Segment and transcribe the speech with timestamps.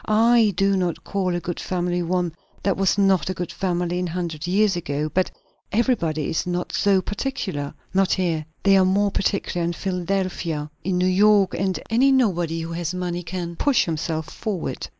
[0.07, 4.05] I do not call a good family one that was not a good family a
[4.07, 5.29] hundred years ago; but
[5.71, 7.75] everybody is not so particular.
[7.93, 8.43] Not here.
[8.63, 10.71] They are more particular in Philadelphia.
[10.83, 11.53] In New York,
[11.91, 14.87] any nobody who has money can push himself forward."